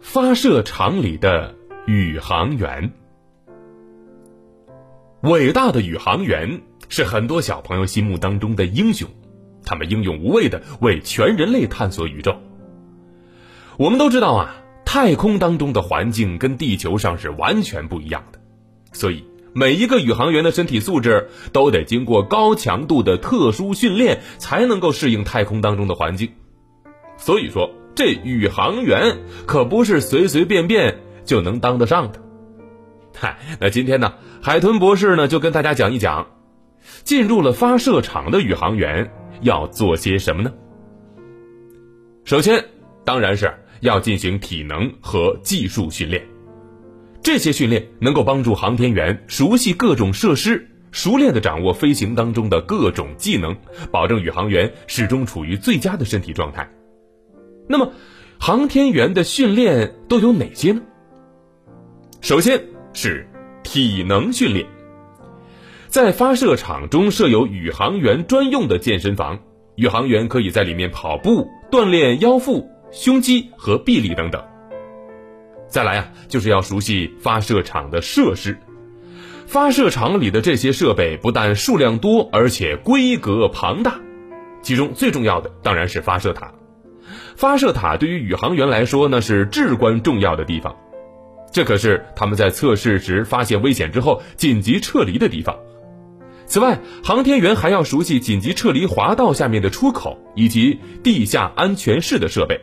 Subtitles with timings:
[0.00, 1.54] 发射场里的
[1.86, 2.92] 宇航员，
[5.22, 9.08] 伟大的宇航员是很多小朋友心目当中的英雄，
[9.64, 12.34] 他们英勇无畏的为全人类探索宇宙。
[13.76, 14.54] 我们都知道啊，
[14.86, 18.38] 太空当中的环境跟地球上是完全不一样的，
[18.92, 26.30] 所以每一个宇航员的身体素质都得经过高强度的特殊训练，才能够适应太空当中的环境。
[27.16, 27.70] 所以说。
[27.98, 29.16] 这宇航员
[29.46, 32.20] 可不是随随便便就能当得上的。
[33.16, 34.12] 嗨，那今天呢，
[34.42, 36.26] 海豚博士呢就跟大家讲一讲，
[37.04, 39.10] 进入了发射场的宇航员
[39.40, 40.52] 要做些什么呢？
[42.26, 42.62] 首先，
[43.02, 46.22] 当然是要进行体能和技术训练。
[47.22, 53.56] 这些训练能够帮助航天员熟悉各种设施，熟练的掌握飞行当中的各种技能，
[53.90, 56.70] 保证宇航员始终处于最佳的身体状态。
[57.68, 57.92] 那么，
[58.38, 60.82] 航天员的训练都有哪些呢？
[62.20, 63.28] 首先是
[63.62, 64.66] 体能训练，
[65.88, 69.40] 在发射场中设有宇航员专用的健身房，
[69.74, 74.42] 宇航员可以在里面跑步锻炼腰腹、胸肌和臂力等等。
[75.68, 78.56] 再来啊，就是要熟悉发射场的设施，
[79.46, 84.00] 发射场里的这些设备不但数量多，而且规格庞大，
[84.62, 86.52] 其中最重要的当然是发射塔。
[87.36, 90.74] 发射塔对于宇航员来说那是至关重要的地方，
[91.52, 95.56] 这可是他们在测试时发现危险之后紧急撤离的地方。
[96.46, 102.60] 此外，航天员还要熟悉紧急撤离滑道下面的出口以及地下安全室的设备。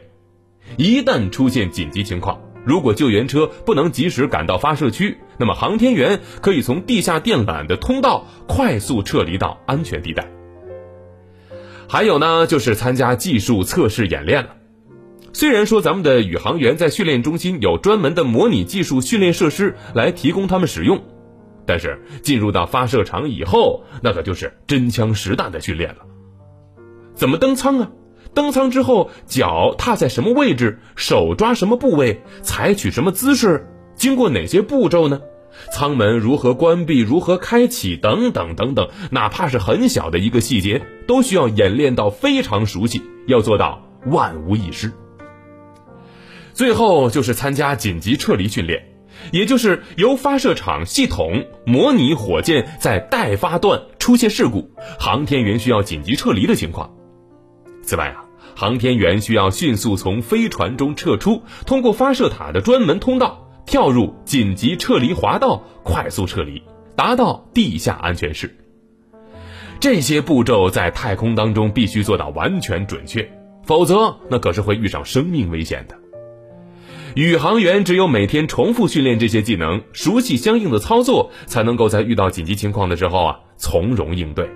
[0.77, 10.25] 一旦出现紧急情况，如果救援车不能及时赶到发射区，那么航天员可以从地下电缆的通道快速撤离到安全地带。
[11.87, 14.49] 还有呢，就是参加技术测试演练了。
[15.33, 21.01] 虽然说咱们的宇航员在训练中心有专门的模拟技术训练设施来提供他们使用，
[21.65, 25.97] 但是进入到发射场以后，那可就是真枪实弹的训练了。
[27.15, 27.89] 怎么登舱啊？
[28.35, 30.79] 登舱之后脚踏在什么位置？
[30.95, 32.21] 手抓什么部位？
[32.41, 33.67] 采取什么姿势？
[33.95, 35.21] 经过哪些步骤呢？
[35.71, 44.91] 舱门如何关闭、如何开启等等等等，哪怕是很小的一个细节，都需要演练到非常熟悉，要做到万无一失。
[46.53, 48.83] 最后就是参加紧急撤离训练，
[49.31, 54.69] 也就是由发射场系统模拟火箭在待发段出现事故，
[54.99, 56.93] 航天员需要紧急撤离的情况。
[57.81, 58.25] 此外啊，
[58.55, 63.42] 航天员需要迅速从飞船中撤出，通过发射塔的专门通道。
[63.65, 66.61] 跳入紧急撤离滑道，快速撤离，
[66.95, 68.55] 达到地下安全室。
[69.79, 73.29] 这些步骤在太空当中必须做到完全准确，
[73.65, 75.97] 否则那可是会遇上生命危险的。
[77.15, 84.49] 宇航员只有每天重复训练这些技能，熟悉相应的操作，才能够在遇到紧急情况的时候啊从容应对。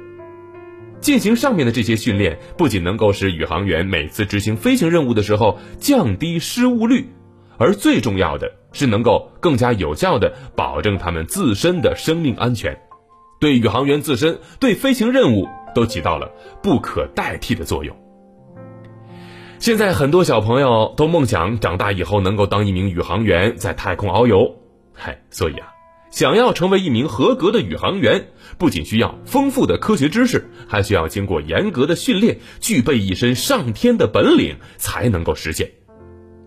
[0.99, 7.09] 进行上面的这些训练，不仅能够使宇航员每次执行飞行任务的时候降低失误率。
[7.59, 12.79] 而最重要的是，能够更加有效的保证他们自身的生命安全，
[13.39, 17.97] 对宇航员自身、对飞行任务都起到了不可代替的作用。
[19.57, 24.55] 现在很多小朋友都梦想长大以后能够当一名宇航员，在太空遨游。
[24.93, 25.69] 嗨，所以啊，
[26.11, 28.27] 想要成为一名合格的宇航员，
[28.59, 35.67] 不仅需要丰富的科学知识，还需要经过严格的训练，具备一身上天的本领，才能够实现。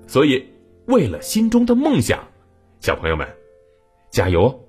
[0.06, 0.44] 所以。
[0.90, 2.18] 为了心中的梦想，
[2.80, 3.26] 小朋友们，
[4.10, 4.60] 加油哦！